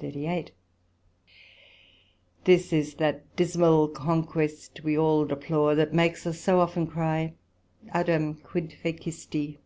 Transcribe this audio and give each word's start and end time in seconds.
SECT.38 0.00 0.50
This 2.44 2.72
is 2.72 2.94
that 2.94 3.36
dismal 3.36 3.88
conquest 3.88 4.80
we 4.82 4.96
all 4.96 5.26
deplore, 5.26 5.74
that 5.74 5.92
makes 5.92 6.26
us 6.26 6.40
so 6.40 6.60
often 6.60 6.86
cry 6.86 7.34
(O) 7.84 7.90
Adam, 7.92 8.32
quid 8.36 8.74
fecisti? 8.82 9.58